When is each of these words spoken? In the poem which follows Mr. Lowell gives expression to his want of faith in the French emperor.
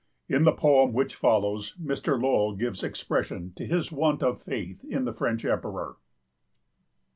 In 0.27 0.45
the 0.45 0.51
poem 0.51 0.93
which 0.93 1.13
follows 1.13 1.75
Mr. 1.79 2.19
Lowell 2.19 2.55
gives 2.55 2.81
expression 2.81 3.53
to 3.53 3.67
his 3.67 3.91
want 3.91 4.23
of 4.23 4.41
faith 4.41 4.83
in 4.83 5.05
the 5.05 5.13
French 5.13 5.45
emperor. 5.45 5.97